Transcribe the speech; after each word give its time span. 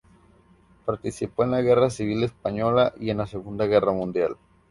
Participó 0.83 1.43
en 1.43 1.51
la 1.51 1.61
Guerra 1.61 1.91
Civil 1.91 2.23
Española 2.23 2.91
y 2.99 3.11
en 3.11 3.19
la 3.19 3.27
Segunda 3.27 3.67
Guerra 3.67 3.91
Mundial. 3.91 4.35